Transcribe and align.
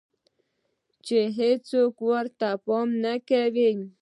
چې 1.05 1.19
هيڅوک 1.37 1.95
ورته 2.09 2.49
پام 2.65 2.87
نۀ 3.03 3.13
کوي 3.29 3.69